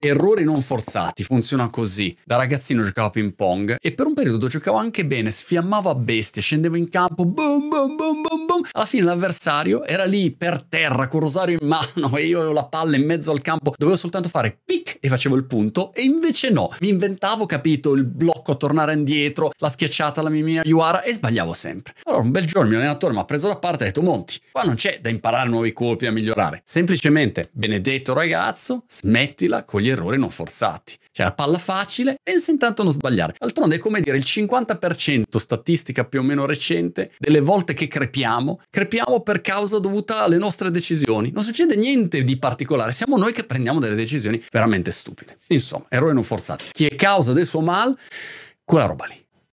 [0.00, 2.16] Errori non forzati, funziona così.
[2.24, 5.96] Da ragazzino giocavo a ping pong e per un periodo giocavo anche bene, sfiammavo a
[5.96, 8.62] bestia, scendevo in campo, boom, boom, boom, boom, boom.
[8.70, 12.66] Alla fine l'avversario era lì per terra con rosario in mano e io avevo la
[12.66, 16.50] palla in mezzo al campo, dovevo soltanto fare pic e facevo il punto e invece
[16.50, 21.52] no, mi inventavo, capito, il blocco tornare indietro, la schiacciata alla mia Yuara e sbagliavo
[21.52, 21.94] sempre.
[22.04, 24.02] Allora un bel giorno il mio allenatore mi ha preso da parte e ha detto
[24.02, 29.86] Monti, qua non c'è da imparare nuovi colpi a migliorare, semplicemente benedetto ragazzo, smettila con
[29.88, 30.96] gli errori non forzati.
[31.10, 33.34] Cioè la palla facile, pensa intanto a non sbagliare.
[33.38, 38.60] D'altronde è come dire il 50% statistica più o meno recente delle volte che crepiamo,
[38.70, 41.32] crepiamo per causa dovuta alle nostre decisioni.
[41.32, 45.38] Non succede niente di particolare, siamo noi che prendiamo delle decisioni veramente stupide.
[45.48, 46.66] Insomma, errori non forzati.
[46.70, 47.96] Chi è causa del suo mal?
[48.64, 49.26] Quella roba lì.